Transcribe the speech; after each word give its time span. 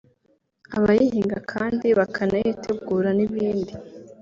abayihinga 0.77 1.37
kandi 1.51 1.87
bakanayitegura 1.99 3.09
n’ibindi 3.17 3.73